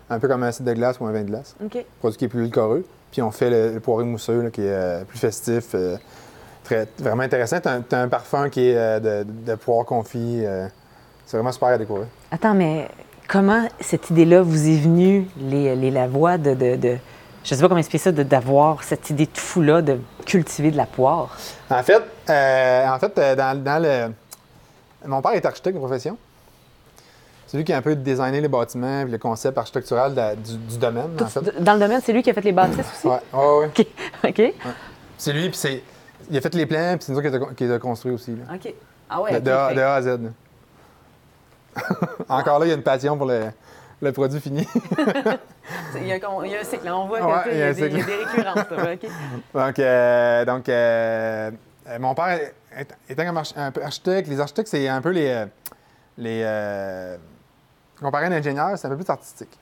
un 0.09 0.19
peu 0.19 0.27
comme 0.27 0.43
un 0.43 0.47
acide 0.47 0.65
de 0.65 0.73
glace 0.73 0.99
ou 0.99 1.05
un 1.05 1.11
vin 1.11 1.23
de 1.23 1.27
glace 1.29 1.55
produit 1.99 2.17
qui 2.17 2.25
est 2.25 2.29
plus 2.29 2.43
liquoreux. 2.43 2.85
Puis 3.11 3.21
on 3.21 3.31
fait 3.31 3.49
le, 3.49 3.73
le 3.73 3.79
poiré 3.79 4.03
mousseux 4.03 4.41
là, 4.43 4.49
qui 4.49 4.61
est 4.61 4.69
euh, 4.71 5.03
plus 5.03 5.17
festif, 5.19 5.69
euh, 5.73 5.97
très, 6.63 6.87
vraiment 6.99 7.23
intéressant. 7.23 7.59
Tu 7.59 7.67
as, 7.67 7.99
un 7.99 8.07
parfum 8.07 8.49
qui 8.49 8.69
est 8.69 8.77
euh, 8.77 8.99
de, 9.23 9.27
de 9.29 9.55
poire 9.55 9.85
confit. 9.85 10.43
c'est 11.25 11.37
vraiment 11.37 11.51
super 11.51 11.69
à 11.69 11.77
découvrir. 11.77 12.07
Attends, 12.31 12.53
mais 12.53 12.87
comment 13.27 13.67
cette 13.79 14.09
idée-là 14.09 14.41
vous 14.41 14.67
est 14.67 14.79
venue, 14.79 15.27
les, 15.37 15.75
les 15.75 15.91
Lavoie, 15.91 16.37
de, 16.37 16.53
de, 16.53 16.75
de- 16.75 16.97
Je 17.43 17.55
sais 17.55 17.61
pas 17.61 17.67
comment 17.67 17.79
expliquer 17.79 18.03
ça, 18.03 18.11
d'avoir 18.11 18.83
cette 18.83 19.09
idée 19.09 19.25
de 19.25 19.37
fou-là 19.37 19.81
de 19.81 19.99
cultiver 20.25 20.69
de 20.71 20.77
la 20.77 20.85
poire? 20.85 21.35
En 21.69 21.81
fait, 21.83 22.01
euh, 22.29 22.87
en 22.87 22.99
fait 22.99 23.15
dans, 23.35 23.63
dans 23.63 23.81
le... 23.81 24.13
Mon 25.07 25.21
père 25.21 25.31
est 25.31 25.45
architecte 25.45 25.75
de 25.75 25.79
profession. 25.79 26.17
C'est 27.51 27.57
lui 27.57 27.63
qui 27.63 27.73
a 27.73 27.77
un 27.77 27.81
peu 27.81 27.95
designé 27.95 28.41
les 28.41 28.47
bâtiments 28.47 29.01
et 29.01 29.05
le 29.05 29.17
concept 29.17 29.57
architectural 29.57 30.13
de 30.13 30.35
du, 30.35 30.55
du 30.55 30.77
domaine, 30.77 31.17
en 31.19 31.25
fait. 31.25 31.59
Dans 31.63 31.73
le 31.73 31.79
domaine, 31.79 31.99
c'est 32.03 32.13
lui 32.13 32.21
qui 32.21 32.29
a 32.29 32.33
fait 32.35 32.41
les 32.43 32.51
bâtisses 32.51 32.85
aussi? 32.95 33.07
Ouais, 33.07 33.19
ouais. 33.33 33.71
OK. 34.23 34.53
C'est 35.17 35.33
lui, 35.33 35.49
puis 35.49 35.57
c'est... 35.57 35.81
Il 36.29 36.37
a 36.37 36.41
fait 36.41 36.53
les 36.53 36.67
plans, 36.67 36.95
puis 36.95 37.05
c'est 37.07 37.11
nous 37.11 37.21
qui 37.21 37.27
les 37.27 37.35
a- 37.35 37.53
qui 37.57 37.63
les 37.65 37.71
a 37.73 37.79
construits 37.79 38.11
aussi. 38.13 38.35
là. 38.35 38.53
OK. 38.53 38.71
Ah 39.09 39.19
ouais, 39.21 39.41
De, 39.41 39.49
A, 39.51 39.69
fait- 39.69 39.75
de 39.75 39.81
A 39.81 39.93
à 39.95 40.01
Z. 40.03 40.19
Encore 42.29 42.59
là, 42.59 42.65
il 42.67 42.69
y 42.69 42.71
a 42.71 42.75
une 42.75 42.83
passion 42.83 43.17
pour 43.17 43.25
le, 43.27 43.45
le 44.01 44.11
produit 44.11 44.39
fini. 44.39 44.67
Il 45.95 46.07
y, 46.07 46.11
a, 46.11 46.15
un- 46.15 46.45
il 46.45 46.51
y 46.51 46.55
a 46.55 46.59
un 46.61 46.63
cycle, 46.63 46.87
on 46.89 47.07
voit 47.07 47.19
Ouais, 47.21 47.43
qu'il 47.43 47.51
il 47.53 47.57
y, 47.57 47.59
y 47.59 47.63
a 47.63 47.73
des- 47.73 47.79
il 47.87 47.97
y 47.97 48.01
a 48.01 48.03
cycle. 48.03 48.05
des 48.05 48.25
récurrences. 48.25 48.55
là. 48.71 49.65
Donc, 49.65 49.79
euh, 49.79 50.45
donc 50.45 50.69
euh, 50.69 51.51
euh, 51.87 51.99
mon 51.99 52.13
père, 52.15 52.39
étant 53.09 53.23
un 53.55 53.71
peu 53.71 53.83
architecte, 53.83 54.29
les 54.29 54.39
architectes, 54.39 54.69
c'est 54.69 54.87
un 54.87 55.01
peu 55.01 55.09
les. 55.09 55.27
euh, 55.27 55.45
les 56.17 56.41
euh, 56.45 57.17
comparé 58.01 58.25
à 58.25 58.27
un 58.29 58.31
ingénieur, 58.31 58.77
c'est 58.77 58.87
un 58.87 58.91
peu 58.91 58.97
plus 58.97 59.09
artistique. 59.09 59.57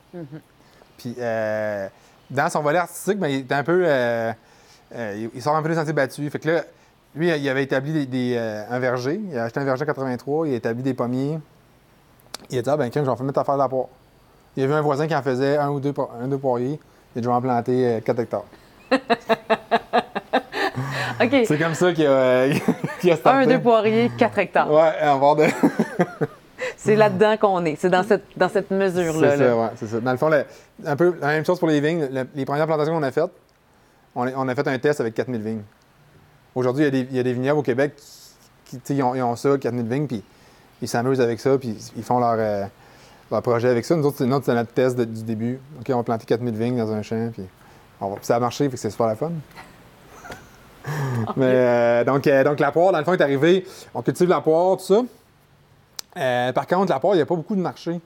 Puis, 0.96 1.14
euh, 1.18 1.88
dans 2.30 2.48
son 2.50 2.60
volet 2.62 2.78
artistique, 2.78 3.18
ben, 3.18 3.28
il 3.28 3.40
est 3.40 3.52
un 3.52 3.62
peu. 3.64 3.82
euh, 3.86 4.32
euh, 4.94 5.28
il- 5.34 5.42
sort 5.42 5.54
un 5.56 5.62
peu 5.62 5.68
des 5.68 5.74
sentiers 5.74 5.92
battus. 5.92 6.30
Fait 6.32 6.38
que 6.38 6.48
là, 6.48 6.62
lui, 7.14 7.28
il 7.28 7.48
avait 7.48 7.62
établi 7.64 7.92
des, 7.92 8.06
des, 8.06 8.36
un 8.70 8.78
verger. 8.78 9.20
Il 9.30 9.38
a 9.38 9.44
acheté 9.44 9.60
un 9.60 9.64
verger 9.64 9.82
en 9.84 9.86
83, 9.86 10.48
il 10.48 10.54
a 10.54 10.56
établi 10.56 10.82
des 10.82 10.94
pommiers. 10.94 11.38
Il 12.50 12.58
a 12.58 12.62
dit, 12.62 12.70
ah, 12.70 12.76
ben, 12.76 12.90
quand 12.90 13.04
je 13.04 13.10
vais 13.10 13.24
mettre 13.24 13.38
à 13.40 13.44
faire 13.44 13.54
de 13.54 13.60
la 13.60 13.68
poire. 13.68 13.86
Il 14.56 14.64
a 14.64 14.66
vu 14.66 14.72
un 14.72 14.80
voisin 14.80 15.06
qui 15.06 15.14
en 15.14 15.22
faisait 15.22 15.56
un 15.56 15.68
ou 15.70 15.78
deux, 15.80 15.94
un, 16.20 16.26
deux 16.28 16.38
poiriers. 16.38 16.80
Il 17.14 17.18
a 17.18 17.20
déjà 17.22 17.32
en 17.32 17.40
planté 17.40 18.00
4 18.04 18.18
hectares. 18.20 18.44
C'est 21.20 21.58
comme 21.58 21.74
ça 21.74 21.92
qu'il 21.92 22.06
a, 22.06 22.46
qu'il 23.00 23.12
a. 23.12 23.16
Un, 23.24 23.46
deux 23.46 23.60
poiriers, 23.60 24.10
quatre 24.16 24.38
hectares. 24.38 24.70
Ouais, 24.72 24.92
en 25.08 25.18
bord 25.18 25.36
de. 25.36 25.46
C'est 26.80 26.96
là-dedans 26.96 27.36
qu'on 27.36 27.64
est. 27.64 27.76
C'est 27.76 27.90
dans 27.90 28.02
cette, 28.04 28.24
dans 28.36 28.48
cette 28.48 28.70
mesure-là. 28.70 29.30
c'est 29.32 29.44
ça, 29.44 29.56
ouais, 29.56 29.68
c'est 29.76 29.86
ça. 29.88 30.00
Dans 30.00 30.12
le 30.12 30.16
fond, 30.16 30.28
le- 30.28 30.44
un 30.86 30.96
peu 30.96 31.14
la 31.20 31.26
même 31.28 31.44
chose 31.44 31.58
pour 31.58 31.68
les 31.68 31.80
vignes. 31.80 32.08
Le- 32.10 32.26
les 32.34 32.44
premières 32.44 32.66
plantations 32.66 32.94
qu'on 32.94 33.02
a 33.02 33.10
faites, 33.10 33.30
on, 34.14 34.26
a- 34.26 34.32
on 34.36 34.46
a 34.48 34.54
fait 34.54 34.66
un 34.68 34.78
test 34.78 35.00
avec 35.00 35.14
4000 35.14 35.40
vignes. 35.42 35.62
Aujourd'hui, 36.54 36.84
il 36.84 36.86
y 36.86 36.88
a 36.88 36.90
des, 36.90 37.08
il 37.10 37.16
y 37.16 37.20
a 37.20 37.22
des 37.24 37.32
vignobles 37.32 37.58
au 37.58 37.62
Québec 37.62 37.94
qui, 38.64 38.78
ils 38.94 39.02
ont, 39.02 39.14
ils 39.14 39.22
ont 39.22 39.34
ça, 39.36 39.58
4000 39.58 39.86
vignes, 39.88 40.06
puis 40.06 40.22
ils 40.80 40.88
s'amusent 40.88 41.20
avec 41.20 41.40
ça, 41.40 41.58
puis 41.58 41.76
ils 41.96 42.02
font 42.04 42.20
leur, 42.20 42.36
euh, 42.38 42.64
leur 43.30 43.42
projet 43.42 43.68
avec 43.68 43.84
ça. 43.84 43.96
Nous 43.96 44.06
autres, 44.06 44.18
c'est 44.18 44.26
notre, 44.26 44.72
test 44.72 44.96
de- 44.96 45.04
du 45.04 45.24
début. 45.24 45.58
OK, 45.80 45.86
on 45.92 45.96
va 45.96 46.02
planter 46.04 46.26
4000 46.26 46.54
vignes 46.54 46.78
dans 46.78 46.92
un 46.92 47.02
champ, 47.02 47.30
puis, 47.32 47.42
on 48.00 48.10
va- 48.10 48.16
puis 48.16 48.24
ça 48.26 48.36
a 48.36 48.40
marché, 48.40 48.64
fait 48.66 48.70
que 48.70 48.76
c'est 48.78 48.90
super 48.90 49.08
la 49.08 49.16
fun. 49.16 49.32
Mais, 51.36 51.44
euh, 51.46 52.04
donc, 52.04 52.26
euh, 52.26 52.44
donc, 52.44 52.60
la 52.60 52.72
poire, 52.72 52.92
dans 52.92 52.98
le 52.98 53.04
fond, 53.04 53.12
est 53.12 53.20
arrivée. 53.20 53.66
On 53.94 54.02
cultive 54.02 54.28
la 54.28 54.40
poire, 54.40 54.76
tout 54.78 54.84
ça. 54.84 55.02
Euh, 56.18 56.52
par 56.52 56.66
contre, 56.66 56.92
la 56.92 57.00
poire, 57.00 57.14
il 57.14 57.18
n'y 57.18 57.22
a 57.22 57.26
pas 57.26 57.36
beaucoup 57.36 57.56
de 57.56 57.60
marché 57.60 58.00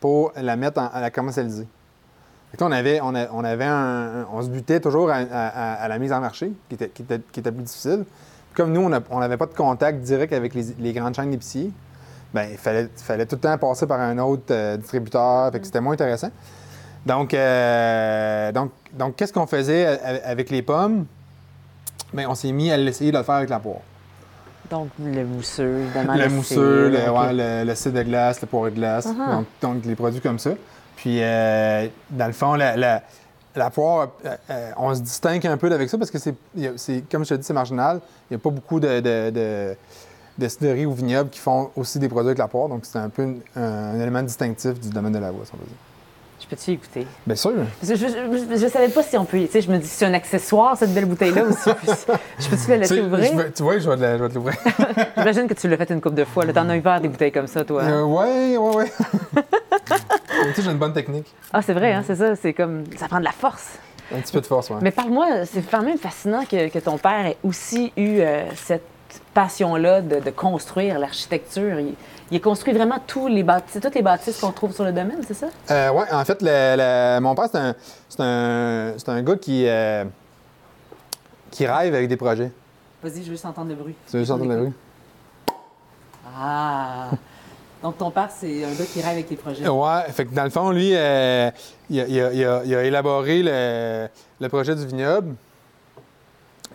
pour 0.00 0.32
la 0.36 0.56
mettre 0.56 0.80
en- 0.80 0.88
à 0.88 1.00
la 1.00 1.10
commercialiser. 1.10 1.66
On, 2.60 2.70
avait, 2.70 3.00
on, 3.00 4.42
se 4.42 4.48
butait 4.48 4.78
toujours 4.78 5.10
à, 5.10 5.88
la 5.88 5.98
mise 5.98 6.12
en 6.12 6.20
marché, 6.20 6.52
qui 6.68 6.76
était, 6.76 7.50
plus 7.50 7.62
difficile. 7.64 8.04
Comme 8.54 8.72
nous, 8.72 8.88
on 9.10 9.18
n'avait 9.18 9.36
pas 9.36 9.46
de 9.46 9.54
contact 9.54 10.02
direct 10.02 10.32
avec 10.32 10.54
les, 10.54 10.92
grandes 10.92 11.16
chaînes 11.16 11.30
d'épiciers, 11.30 11.72
ben, 12.32 12.48
il 12.52 12.56
fallait, 12.56 13.26
tout 13.26 13.36
le 13.36 13.40
temps 13.40 13.58
passer 13.58 13.86
par 13.86 14.00
un 14.00 14.18
autre 14.18 14.44
euh, 14.50 14.76
distributeur, 14.76 15.50
fait 15.50 15.60
que 15.60 15.66
c'était 15.66 15.80
moins 15.80 15.94
intéressant. 15.94 16.30
Donc, 17.04 17.34
euh, 17.34 18.52
donc, 18.52 19.16
qu'est-ce 19.16 19.32
qu'on 19.32 19.46
faisait 19.46 19.86
avec 20.24 20.50
les 20.50 20.62
pommes? 20.62 21.06
Ben, 22.12 22.26
on 22.28 22.34
s'est 22.34 22.52
mis 22.52 22.70
à 22.70 22.76
l'essayer 22.76 23.10
de 23.10 23.18
le 23.18 23.24
faire 23.24 23.36
avec 23.36 23.50
la 23.50 23.58
poire. 23.58 23.80
Donc, 24.70 24.88
le 24.98 25.24
mousseux, 25.24 25.80
évidemment. 25.80 26.14
Le 26.14 26.28
mousseux, 26.28 26.88
le, 26.88 27.10
ouais, 27.10 27.32
le, 27.32 27.64
le 27.68 27.74
cidre 27.74 27.98
de 27.98 28.02
glace, 28.02 28.40
le 28.40 28.46
poiré 28.46 28.70
de 28.70 28.76
glace. 28.76 29.06
Uh-huh. 29.06 29.30
donc, 29.36 29.46
donc, 29.60 29.84
les 29.84 29.94
produits 29.94 30.20
comme 30.20 30.38
ça. 30.38 30.50
Puis, 30.96 31.18
euh, 31.22 31.86
dans 32.10 32.26
le 32.26 32.32
fond, 32.32 32.54
la, 32.54 32.76
la- 32.76 33.02
la 33.56 33.70
poire, 33.70 34.08
euh, 34.24 34.36
euh, 34.50 34.70
on 34.76 34.92
se 34.94 35.00
distingue 35.00 35.46
un 35.46 35.56
peu 35.56 35.70
avec 35.72 35.88
ça 35.88 35.96
parce 35.98 36.10
que 36.10 36.18
c'est, 36.18 36.34
comme 37.10 37.24
je 37.24 37.28
te 37.30 37.34
dis, 37.34 37.44
c'est 37.44 37.52
marginal. 37.52 38.00
Il 38.30 38.34
n'y 38.34 38.36
a 38.36 38.38
pas 38.40 38.50
beaucoup 38.50 38.80
de, 38.80 39.00
de, 39.00 39.30
de, 39.30 39.76
de 40.38 40.48
cidreries 40.48 40.86
ou 40.86 40.92
vignobles 40.92 41.30
qui 41.30 41.38
font 41.38 41.70
aussi 41.76 41.98
des 42.00 42.08
produits 42.08 42.28
avec 42.30 42.38
la 42.38 42.48
poire. 42.48 42.68
Donc, 42.68 42.84
c'est 42.84 42.98
un 42.98 43.08
peu 43.10 43.22
une- 43.22 43.40
un, 43.56 43.62
un 43.94 44.00
élément 44.00 44.22
distinctif 44.22 44.80
du 44.80 44.88
domaine 44.88 45.12
de 45.12 45.18
la 45.18 45.30
voie, 45.30 45.44
si 45.44 45.52
on 45.54 45.58
peut 45.58 45.64
dire. 45.66 45.76
Je 46.44 46.54
peux-tu 46.56 46.70
écouter? 46.72 47.06
Bien 47.26 47.36
sûr. 47.36 47.52
Que 47.80 47.86
Je, 47.86 47.94
je, 47.94 48.56
je 48.60 48.66
savais 48.68 48.88
pas 48.88 49.02
si 49.02 49.16
on 49.16 49.24
peut. 49.24 49.38
Tu 49.38 49.46
sais, 49.48 49.62
je 49.62 49.70
me 49.70 49.78
dis, 49.78 49.86
c'est 49.86 50.04
un 50.04 50.12
accessoire, 50.12 50.76
cette 50.76 50.92
belle 50.92 51.06
bouteille-là 51.06 51.44
aussi. 51.44 51.70
Je 52.38 52.48
peux-tu 52.50 52.68
la 52.68 52.76
laisser 52.76 53.00
ouvrir? 53.00 53.32
je 53.38 53.48
tu 53.48 53.62
vois, 53.62 53.78
je 53.78 53.88
vais 53.88 53.96
te, 53.96 54.00
la- 54.02 54.18
je 54.18 54.22
vais 54.24 54.28
te 54.28 54.34
l'ouvrir. 54.34 54.56
J'imagine 55.16 55.48
que 55.48 55.54
tu 55.54 55.68
l'as 55.68 55.76
fait 55.78 55.90
une 55.90 56.02
couple 56.02 56.16
de 56.16 56.24
fois. 56.24 56.44
T'en 56.52 56.68
as 56.68 56.76
ouvert 56.76 57.00
des 57.00 57.08
bouteilles 57.08 57.32
comme 57.32 57.46
ça, 57.46 57.64
toi. 57.64 57.82
Euh, 57.82 58.02
ouais, 58.04 58.58
ouais, 58.58 58.76
ouais. 58.76 58.92
tu 59.36 60.54
sais, 60.54 60.62
j'ai 60.62 60.70
une 60.70 60.76
bonne 60.78 60.92
technique. 60.92 61.32
Ah, 61.52 61.62
c'est 61.62 61.72
vrai, 61.72 61.92
hein, 61.94 62.04
c'est 62.06 62.16
ça. 62.16 62.36
C'est 62.36 62.52
comme. 62.52 62.84
Ça 62.98 63.08
prend 63.08 63.20
de 63.20 63.24
la 63.24 63.32
force. 63.32 63.78
Un 64.14 64.20
petit 64.20 64.32
peu 64.32 64.40
de 64.42 64.46
force, 64.46 64.68
ouais. 64.68 64.76
Mais 64.82 64.90
parle-moi, 64.90 65.46
c'est 65.46 65.62
quand 65.70 65.82
même 65.82 65.96
fascinant 65.98 66.44
que, 66.44 66.68
que 66.68 66.78
ton 66.78 66.98
père 66.98 67.24
ait 67.26 67.38
aussi 67.42 67.90
eu 67.96 68.18
euh, 68.20 68.44
cette 68.54 68.84
passion-là 69.34 70.00
de, 70.00 70.20
de 70.20 70.30
construire 70.30 70.98
l'architecture. 70.98 71.78
Il, 71.80 71.94
il 72.30 72.36
a 72.36 72.40
construit 72.40 72.72
vraiment 72.72 72.98
tous 73.06 73.28
les 73.28 73.42
bâtisses, 73.42 73.80
toutes 73.80 73.94
les 73.94 74.02
bâtisses 74.02 74.40
qu'on 74.40 74.52
trouve 74.52 74.72
sur 74.74 74.84
le 74.84 74.92
domaine, 74.92 75.18
c'est 75.26 75.34
ça? 75.34 75.46
Euh, 75.70 75.90
ouais, 75.90 76.04
en 76.12 76.24
fait, 76.24 76.40
le- 76.42 76.76
le- 76.76 77.20
mon 77.20 77.34
père, 77.34 77.48
c'est 77.50 77.58
un, 77.58 77.74
un, 78.24 78.94
un 79.06 79.22
gars 79.22 79.36
qui, 79.36 79.66
euh, 79.68 80.04
qui 81.50 81.66
rêve 81.66 81.94
avec 81.94 82.08
des 82.08 82.16
projets. 82.16 82.50
Vas-y, 83.02 83.16
je 83.16 83.26
veux 83.26 83.32
juste 83.32 83.44
entendre 83.44 83.68
le 83.68 83.74
bruit. 83.76 83.94
Tu 84.06 84.12
veux 84.12 84.20
juste 84.20 84.30
entendre 84.32 84.52
la 84.54 84.60
rue? 84.60 84.72
Ah! 86.36 87.10
Donc, 87.82 87.98
ton 87.98 88.10
père, 88.10 88.30
c'est 88.34 88.64
un 88.64 88.72
gars 88.72 88.84
qui 88.90 89.02
rêve 89.02 89.12
avec 89.12 89.28
les 89.28 89.36
projets. 89.36 89.68
Ouais, 89.68 90.02
fait 90.10 90.24
que 90.24 90.34
dans 90.34 90.44
le 90.44 90.50
fond, 90.50 90.70
lui, 90.70 90.92
euh, 90.94 91.50
il, 91.90 92.00
a, 92.00 92.06
il 92.06 92.20
a- 92.20 92.32
il 92.32 92.44
a- 92.46 92.62
il 92.64 92.74
a 92.74 92.82
élaboré 92.84 93.42
le, 93.42 94.08
le 94.40 94.48
projet 94.48 94.74
du 94.74 94.86
vignoble. 94.86 95.34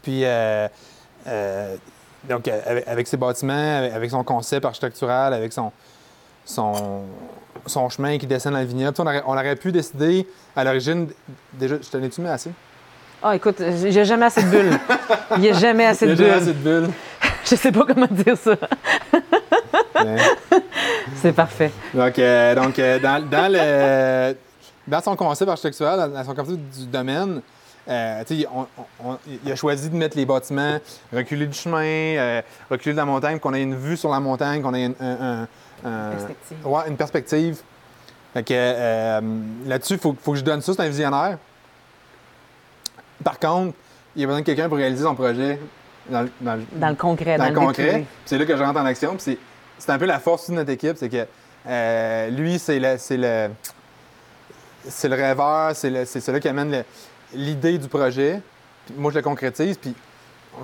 Puis, 0.03 0.23
euh, 0.23 0.67
euh, 1.27 1.75
donc, 2.23 2.47
euh, 2.47 2.59
avec, 2.65 2.87
avec 2.87 3.07
ses 3.07 3.17
bâtiments, 3.17 3.77
avec, 3.79 3.93
avec 3.93 4.09
son 4.11 4.23
concept 4.23 4.65
architectural, 4.65 5.33
avec 5.33 5.53
son, 5.53 5.71
son, 6.45 7.03
son 7.65 7.89
chemin 7.89 8.17
qui 8.17 8.27
descend 8.27 8.53
dans 8.53 8.59
le 8.59 8.65
vignoble. 8.65 8.95
On 8.99 9.03
aurait, 9.05 9.23
on 9.25 9.33
aurait 9.33 9.55
pu 9.55 9.71
décider 9.71 10.27
à 10.55 10.63
l'origine, 10.63 11.07
déjà, 11.53 11.75
je 11.81 11.89
t'en 11.89 12.01
ai-tu 12.03 12.21
mis 12.21 12.27
assez? 12.29 12.51
Ah, 13.21 13.35
écoute, 13.35 13.57
j'ai 13.59 14.05
jamais 14.05 14.25
assez 14.27 14.41
de 14.43 14.47
bulles. 14.49 14.79
Il 15.35 15.41
n'y 15.41 15.49
a 15.49 15.53
jamais 15.53 15.85
assez 15.85 16.05
de 16.07 16.13
Il 16.13 16.19
y 16.19 16.23
a 16.23 16.25
bulles. 16.25 16.33
assez 16.37 16.53
de 16.53 16.79
bulles. 16.79 16.89
Je 17.45 17.55
sais 17.55 17.71
pas 17.71 17.85
comment 17.85 18.07
dire 18.09 18.37
ça. 18.37 18.55
C'est 21.15 21.33
parfait. 21.33 21.71
Donc, 21.93 22.17
euh, 22.19 22.55
donc 22.55 22.77
euh, 22.79 22.99
dans, 22.99 23.21
dans 23.27 23.51
le, 23.51 24.35
dans 24.87 25.01
son 25.01 25.15
concept 25.15 25.49
architectural, 25.49 25.99
dans, 25.99 26.07
dans 26.07 26.23
son 26.23 26.33
concept 26.35 26.59
du 26.77 26.85
domaine, 26.85 27.41
euh, 27.89 28.23
on- 28.53 28.67
on- 29.03 29.17
il 29.43 29.51
a 29.51 29.55
choisi 29.55 29.89
de 29.89 29.95
mettre 29.95 30.15
les 30.17 30.25
bâtiments, 30.25 30.77
reculer 31.13 31.45
du 31.47 31.57
chemin, 31.57 31.81
euh, 31.83 32.41
reculer 32.69 32.93
de 32.93 32.97
la 32.97 33.05
montagne, 33.05 33.39
qu'on 33.39 33.53
ait 33.53 33.63
une 33.63 33.75
vue 33.75 33.97
sur 33.97 34.11
la 34.11 34.19
montagne, 34.19 34.61
qu'on 34.61 34.73
ait 34.73 34.85
une, 34.85 34.95
un- 34.99 35.41
un- 35.83 35.89
un- 35.89 36.11
Perspective. 36.11 36.57
ouais, 36.67 36.81
une 36.87 36.97
perspective. 36.97 37.57
Fait 38.33 38.43
que, 38.43 38.53
euh, 38.53 39.21
là-dessus, 39.65 39.93
il 39.93 39.99
faut, 39.99 40.15
faut 40.21 40.33
que 40.33 40.37
je 40.37 40.43
donne 40.43 40.61
ça, 40.61 40.73
c'est 40.73 40.81
un 40.81 40.87
visionnaire. 40.89 41.37
Par 43.23 43.39
contre, 43.39 43.75
il 44.15 44.21
y 44.21 44.23
a 44.23 44.27
besoin 44.27 44.41
de 44.41 44.45
quelqu'un 44.45 44.67
pour 44.69 44.77
réaliser 44.77 45.03
son 45.03 45.15
projet 45.15 45.59
dans, 46.09 46.21
le- 46.21 46.31
dans 46.41 46.55
le- 46.55 46.63
Dans 46.73 46.89
le 46.89 46.95
concret, 46.95 47.37
dans 47.37 47.45
dans, 47.45 47.49
le 47.49 47.55
concret. 47.67 48.05
C'est 48.25 48.37
là 48.37 48.45
que 48.45 48.55
je 48.55 48.63
rentre 48.63 48.79
en 48.79 48.85
action. 48.85 49.15
C'est, 49.17 49.37
un 49.89 49.97
peu 49.97 50.05
la 50.05 50.19
force 50.19 50.49
de 50.49 50.55
notre 50.55 50.69
équipe, 50.71 50.95
c'est 50.97 51.09
que 51.09 52.29
lui, 52.29 52.59
c'est 52.59 52.79
le, 52.79 52.95
c'est 52.97 53.17
le, 53.17 53.49
le 55.09 55.15
rêveur, 55.15 55.75
c'est 55.75 56.05
celui 56.05 56.39
qui 56.39 56.47
amène 56.47 56.71
le- 56.71 56.83
l'idée 57.33 57.77
du 57.77 57.87
projet. 57.87 58.41
Puis 58.85 58.95
moi, 58.97 59.11
je 59.11 59.17
le 59.17 59.21
concrétise. 59.23 59.77
Puis 59.77 59.93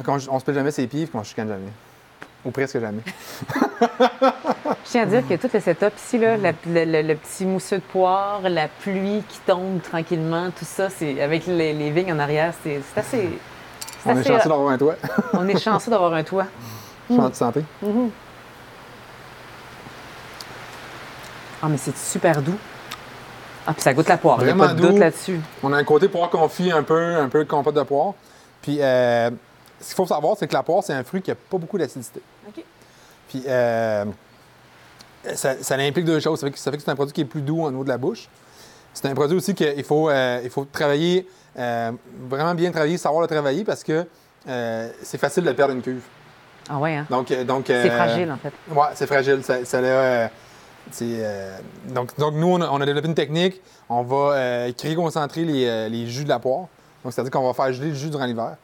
on, 0.08 0.14
on 0.30 0.40
se 0.40 0.46
pète 0.46 0.56
jamais 0.56 0.72
ses 0.72 0.88
pieds, 0.88 1.06
puis 1.06 1.18
on 1.18 1.24
se 1.24 1.30
chicane 1.30 1.48
jamais. 1.48 1.72
Ou 2.44 2.52
presque 2.52 2.80
jamais. 2.80 3.02
Je 3.82 4.92
tiens 4.92 5.02
à 5.04 5.06
dire 5.08 5.28
que 5.28 5.34
tout 5.36 5.50
le 5.52 5.60
setup 5.60 5.94
ici, 5.98 6.18
là, 6.20 6.38
la- 6.38 6.52
le, 6.68 6.86
le- 6.86 7.02
le 7.02 7.16
petit 7.16 7.44
mousseux 7.46 7.78
de 7.78 7.82
poire, 7.82 8.42
la 8.44 8.68
pluie 8.68 9.24
qui 9.28 9.40
tombe 9.40 9.82
tranquillement, 9.82 10.52
tout 10.52 10.66
ça, 10.66 10.90
c'est 10.92 11.22
avec 11.22 11.48
les, 11.48 11.74
les 11.74 11.90
vignes 11.92 12.14
en 12.14 12.20
arrière, 12.20 12.54
c'est 12.64 12.82
assez. 12.96 13.30
On 14.06 14.12
est 14.16 14.24
chanceux 14.24 14.48
d'avoir 14.50 14.70
un 14.70 14.78
toit. 14.78 14.96
on 15.34 15.48
est 15.48 15.60
chanceux 15.60 15.90
d'avoir 15.90 16.14
un 16.14 16.24
toit. 16.24 16.46
Chance 17.10 17.32
de 17.32 17.36
santé. 17.36 17.64
Ah, 21.62 21.68
mais 21.68 21.78
c'est 21.78 21.98
super 21.98 22.42
doux. 22.42 22.58
Ah, 23.68 23.74
puis 23.74 23.82
ça 23.82 23.94
goûte 23.94 24.08
la 24.08 24.18
poire. 24.18 24.38
Il 24.42 24.46
n'y 24.46 24.52
a 24.52 24.56
pas 24.56 24.74
de 24.74 24.82
doute 24.82 25.00
là-dessus. 25.00 25.40
On 25.64 25.74
a 25.74 25.78
un 25.78 25.84
côté 25.84 26.08
poire 26.08 26.30
confit, 26.30 26.72
un 26.72 26.84
peu, 26.84 27.16
un 27.16 27.30
peu 27.30 27.46
compote 27.46 27.76
de 27.76 27.84
poire. 27.84 28.14
Puis 28.62 28.82
euh, 28.82 29.30
ce 29.80 29.88
qu'il 29.88 29.96
faut 29.96 30.06
savoir, 30.06 30.36
c'est 30.38 30.48
que 30.48 30.54
la 30.54 30.64
poire, 30.64 30.84
c'est 30.84 30.94
un 30.94 31.04
fruit 31.04 31.22
qui 31.22 31.32
n'a 31.32 31.36
pas 31.36 31.58
beaucoup 31.58 31.78
d'acidité. 31.78 32.22
OK. 32.48 32.64
Puis 33.30 33.44
euh, 33.48 34.06
ça, 35.34 35.56
ça 35.62 35.76
implique 35.76 36.06
deux 36.06 36.20
choses. 36.20 36.40
Ça 36.40 36.48
fait, 36.48 36.54
que, 36.54 36.60
ça 36.60 36.72
fait 36.72 36.78
que 36.78 36.84
c'est 36.84 36.92
un 36.92 36.96
produit 36.96 37.14
qui 37.14 37.22
est 37.22 37.26
plus 37.26 37.42
doux 37.42 37.64
au 37.64 37.72
niveau 37.72 37.84
de 37.84 37.90
la 37.90 37.98
bouche. 37.98 38.28
C'est 38.94 39.08
un 39.08 39.14
produit 39.14 39.38
aussi 39.38 39.54
qu'il 39.54 39.84
faut, 39.84 40.10
euh, 40.10 40.40
il 40.44 40.50
faut 40.50 40.66
travailler, 40.66 41.28
euh, 41.58 41.92
vraiment 42.30 42.56
bien 42.56 42.72
travailler, 42.72 42.98
savoir 42.98 43.22
le 43.22 43.28
travailler 43.28 43.66
parce 43.66 43.84
que 43.84 44.06
euh, 44.48 44.90
c'est 45.02 45.18
facile 45.18 45.44
de 45.44 45.52
perdre 45.52 45.74
une 45.74 45.82
cuve. 45.82 46.04
Ah, 46.70 46.78
ouais, 46.78 46.96
hein? 46.96 47.06
Donc, 47.10 47.32
donc, 47.44 47.66
C'est 47.68 47.90
euh, 47.90 47.96
fragile, 47.96 48.32
en 48.32 48.38
fait. 48.38 48.54
Ouais, 48.72 48.88
c'est 48.96 49.06
fragile. 49.06 49.44
Ça, 49.44 49.66
ça 49.66 49.82
l'a, 49.82 50.30
euh, 51.02 51.58
donc, 51.90 52.18
donc, 52.18 52.34
nous, 52.36 52.48
on 52.48 52.62
a, 52.62 52.70
on 52.70 52.80
a 52.82 52.86
développé 52.86 53.08
une 53.08 53.16
technique. 53.16 53.62
On 53.90 54.04
va 54.04 54.34
euh, 54.34 54.72
cryoconcentrer 54.74 55.44
les, 55.44 55.66
euh, 55.68 55.90
les 55.90 56.08
jus 56.08 56.24
de 56.24 56.30
la 56.30 56.40
poire. 56.40 56.68
Donc, 57.04 57.14
c'est-à-dire 57.14 57.32
qu'on 57.32 57.46
va 57.46 57.54
faire 57.54 57.74
geler 57.74 57.90
le 57.90 57.96
jus 57.96 58.10
durant 58.10 58.26
l'hiver. 58.26 58.56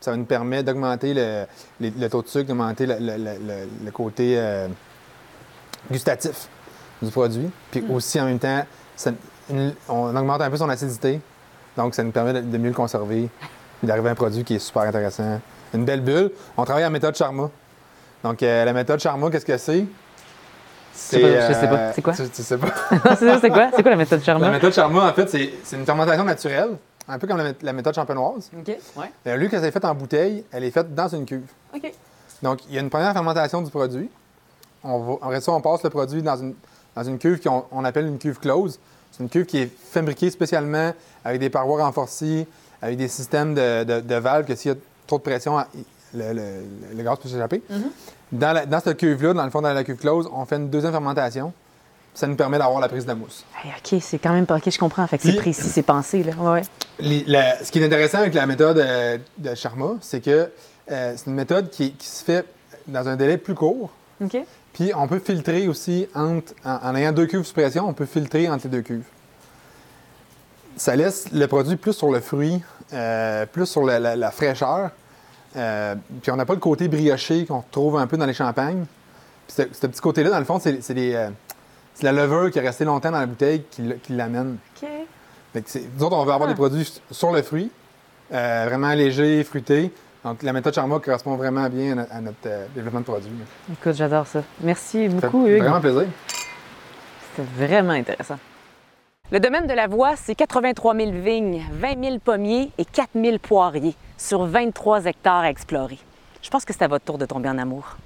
Ça 0.00 0.10
va 0.10 0.16
nous 0.16 0.24
permettre 0.24 0.64
d'augmenter 0.64 1.12
le, 1.14 2.08
taux 2.08 2.22
de 2.22 2.28
sucre, 2.28 2.46
d'augmenter 2.48 2.86
le, 2.86 3.90
côté 3.90 4.34
euh, 4.38 4.68
gustatif 5.90 6.48
du 7.02 7.10
produit. 7.10 7.50
Puis 7.70 7.84
aussi, 7.90 8.20
en 8.20 8.24
même 8.24 8.38
temps, 8.38 8.64
ça- 8.96 9.12
une- 9.50 9.74
on 9.88 10.14
augmente 10.16 10.40
un 10.40 10.50
peu 10.50 10.56
son 10.56 10.68
acidité. 10.68 11.20
Donc, 11.76 11.94
ça 11.94 12.02
nous 12.02 12.10
permet 12.12 12.32
de, 12.34 12.40
de 12.40 12.58
mieux 12.58 12.68
le 12.70 12.74
conserver 12.74 13.28
et 13.82 13.86
d'arriver 13.86 14.08
à 14.08 14.12
un 14.12 14.16
produit 14.16 14.44
qui 14.44 14.54
est 14.54 14.58
super 14.58 14.82
intéressant. 14.82 15.40
Une 15.74 15.84
belle 15.84 16.00
bulle. 16.00 16.30
On 16.56 16.64
travaille 16.64 16.84
en 16.84 16.90
méthode 16.90 17.14
Charma. 17.16 17.50
Donc, 18.24 18.40
la 18.40 18.72
méthode 18.72 19.00
Charma, 19.00 19.30
qu'est-ce 19.30 19.46
que 19.46 19.56
c'est? 19.56 19.84
Pas, 21.20 21.48
je 21.48 21.52
sais 21.54 21.68
pas. 21.68 21.92
C'est 21.92 22.02
quoi? 22.02 22.12
Tu, 22.14 22.28
tu 22.28 22.42
sais 22.42 22.58
pas. 22.58 22.68
c'est 23.16 23.26
ça, 23.26 23.38
c'est 23.40 23.48
quoi? 23.50 23.70
C'est 23.74 23.82
quoi 23.82 23.90
la 23.90 23.96
méthode 23.96 24.18
la 24.20 24.24
Charma? 24.24 24.50
méthode 24.50 24.72
Charma, 24.72 25.08
en 25.10 25.12
fait, 25.12 25.28
c'est 25.28 25.50
c'est 25.64 25.76
une 25.76 25.84
fermentation 25.86 26.24
naturelle, 26.24 26.70
un 27.08 27.18
peu 27.18 27.26
comme 27.26 27.38
la, 27.38 27.52
mé- 27.52 27.56
la 27.62 27.72
méthode 27.72 27.94
champenoise. 27.94 28.50
OK. 28.58 28.68
Ouais. 28.96 29.10
Euh, 29.26 29.36
lui, 29.36 29.48
quand 29.48 29.58
elle 29.58 29.64
est 29.66 29.70
faite 29.70 29.84
en 29.84 29.94
bouteille, 29.94 30.44
elle 30.52 30.64
est 30.64 30.70
faite 30.70 30.94
dans 30.94 31.08
une 31.08 31.24
cuve. 31.24 31.46
OK. 31.74 31.92
Donc, 32.42 32.60
il 32.68 32.74
y 32.74 32.78
a 32.78 32.80
une 32.80 32.90
première 32.90 33.12
fermentation 33.12 33.62
du 33.62 33.70
produit. 33.70 34.08
On 34.82 34.98
va, 34.98 35.12
après 35.22 35.40
ça, 35.40 35.52
on 35.52 35.60
passe 35.60 35.82
le 35.82 35.90
produit 35.90 36.22
dans 36.22 36.36
une, 36.36 36.54
dans 36.96 37.02
une 37.04 37.18
cuve 37.18 37.40
qu'on 37.40 37.64
on 37.70 37.84
appelle 37.84 38.06
une 38.06 38.18
cuve 38.18 38.38
close. 38.38 38.78
C'est 39.12 39.22
une 39.22 39.28
cuve 39.28 39.44
qui 39.46 39.58
est 39.58 39.70
fabriquée 39.90 40.30
spécialement 40.30 40.92
avec 41.24 41.40
des 41.40 41.50
parois 41.50 41.84
renforcées, 41.84 42.46
avec 42.80 42.96
des 42.96 43.08
systèmes 43.08 43.54
de, 43.54 43.84
de- 43.84 44.00
de 44.00 44.14
valves 44.14 44.46
que 44.46 44.54
s'il 44.54 44.70
y 44.72 44.74
a 44.74 44.78
trop 45.06 45.18
de 45.18 45.22
pression, 45.22 45.58
le, 46.14 46.32
le- 46.32 46.96
le 46.96 47.02
gaz 47.02 47.18
peut 47.22 47.28
s'échapper. 47.28 47.62
dans, 48.32 48.52
la- 48.52 48.66
dans 48.66 48.80
cette 48.80 48.96
cuve-là, 48.98 49.32
dans 49.34 49.44
le 49.44 49.50
fond, 49.50 49.62
dans 49.62 49.72
la 49.72 49.84
cuve 49.84 49.96
close, 49.96 50.28
on 50.32 50.44
fait 50.44 50.56
une 50.56 50.68
deuxième 50.70 50.92
fermentation. 50.92 51.52
Ça 52.12 52.26
nous 52.26 52.34
permet 52.34 52.58
d'avoir 52.58 52.80
la 52.80 52.88
prise 52.88 53.04
de 53.04 53.08
la 53.08 53.14
mousse. 53.14 53.44
Hey, 53.64 53.70
OK, 53.70 54.00
c'est 54.02 54.18
quand 54.18 54.32
même 54.32 54.44
pas. 54.46 54.56
OK, 54.56 54.68
je 54.68 54.78
comprends. 54.78 55.06
Fait 55.06 55.16
que 55.16 55.22
c'est 55.24 55.36
précis, 55.36 55.68
c'est 55.68 55.82
pensé, 55.82 56.24
là. 56.24 56.32
Ouais, 56.38 56.50
ouais. 56.50 56.62
Les- 56.98 57.24
la- 57.26 57.62
ce 57.62 57.70
qui 57.70 57.78
est 57.78 57.84
intéressant 57.86 58.18
avec 58.18 58.34
la 58.34 58.46
méthode 58.46 58.78
euh, 58.78 59.16
de 59.38 59.54
Charma, 59.54 59.92
c'est 60.00 60.20
que 60.20 60.50
euh, 60.90 61.14
c'est 61.16 61.26
une 61.28 61.34
méthode 61.36 61.70
qui, 61.70 61.92
qui 61.92 62.06
se 62.08 62.24
fait 62.24 62.44
dans 62.88 63.06
un 63.08 63.14
délai 63.16 63.38
plus 63.38 63.54
court. 63.54 63.90
OK. 64.22 64.36
Puis 64.72 64.90
on 64.96 65.06
peut 65.06 65.20
filtrer 65.20 65.68
aussi 65.68 66.08
entre, 66.14 66.52
en, 66.64 66.78
en 66.90 66.96
ayant 66.96 67.12
deux 67.12 67.26
cuves 67.26 67.44
sous 67.44 67.54
pression, 67.54 67.88
on 67.88 67.92
peut 67.94 68.06
filtrer 68.06 68.48
entre 68.48 68.64
les 68.64 68.70
deux 68.70 68.82
cuves. 68.82 69.04
Ça 70.76 70.96
laisse 70.96 71.30
le 71.32 71.46
produit 71.46 71.76
plus 71.76 71.92
sur 71.92 72.10
le 72.10 72.20
fruit, 72.20 72.60
euh, 72.92 73.46
plus 73.46 73.66
sur 73.66 73.84
la, 73.84 73.98
la- 73.98 74.16
la 74.16 74.30
fraîcheur. 74.30 74.90
Euh, 75.56 75.94
puis 76.22 76.30
on 76.30 76.36
n'a 76.36 76.44
pas 76.46 76.54
le 76.54 76.60
côté 76.60 76.86
brioché 76.88 77.44
qu'on 77.44 77.58
retrouve 77.60 77.96
un 77.98 78.06
peu 78.06 78.16
dans 78.16 78.26
les 78.26 78.34
champagnes. 78.34 78.84
Puis 79.46 79.56
ce, 79.56 79.62
ce 79.72 79.86
petit 79.86 80.00
côté-là, 80.00 80.30
dans 80.30 80.38
le 80.38 80.44
fond, 80.44 80.58
c'est 80.60 80.80
c'est 80.82 80.94
des, 80.94 81.14
euh, 81.14 81.28
c'est 81.94 82.04
la 82.04 82.12
levure 82.12 82.50
qui 82.50 82.58
est 82.58 82.62
restée 82.62 82.84
longtemps 82.84 83.10
dans 83.10 83.18
la 83.20 83.26
bouteille 83.26 83.64
qui, 83.70 83.82
l'amène. 84.12 84.58
OK. 84.82 84.88
Fait 85.52 85.62
que 85.62 85.68
c'est- 85.70 85.82
nous 85.98 86.04
autres, 86.04 86.16
on 86.16 86.24
veut 86.24 86.32
avoir 86.32 86.48
Ah. 86.48 86.52
des 86.52 86.56
produits 86.56 87.00
sur 87.10 87.32
le 87.32 87.42
fruit, 87.42 87.70
euh, 88.32 88.64
vraiment 88.68 88.90
légers, 88.94 89.42
fruités. 89.42 89.92
Donc 90.24 90.42
la 90.42 90.52
méthode 90.52 90.74
Charma 90.74 90.98
correspond 91.00 91.34
vraiment 91.36 91.68
bien 91.68 91.92
à, 91.92 91.94
no- 91.94 92.06
à 92.12 92.20
notre 92.20 92.48
développement 92.74 93.00
de 93.00 93.04
produits. 93.06 93.32
Écoute, 93.72 93.94
j'adore 93.94 94.26
ça. 94.26 94.42
Merci 94.60 95.08
beaucoup, 95.08 95.46
Hugues. 95.48 95.62
vraiment 95.62 95.80
plaisir. 95.80 96.04
C'était 97.34 97.48
vraiment 97.66 97.92
intéressant. 97.94 98.36
Le 99.32 99.38
domaine 99.38 99.68
de 99.68 99.72
la 99.74 99.86
voie, 99.86 100.16
c'est 100.16 100.34
83 100.34 100.96
000 100.96 101.12
vignes, 101.12 101.62
20 101.70 102.04
000 102.04 102.18
pommiers 102.18 102.72
et 102.78 102.84
4 102.84 103.10
000 103.14 103.38
poiriers 103.38 103.94
sur 104.18 104.44
23 104.44 105.04
hectares 105.04 105.42
à 105.42 105.50
explorer. 105.50 105.98
Je 106.42 106.50
pense 106.50 106.64
que 106.64 106.72
c'est 106.72 106.82
à 106.82 106.88
votre 106.88 107.04
tour 107.04 107.16
de 107.16 107.26
tomber 107.26 107.48
en 107.48 107.56
amour. 107.56 107.96